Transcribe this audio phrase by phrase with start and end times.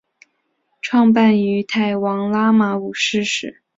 [0.81, 3.61] 创办于泰王拉玛五世时。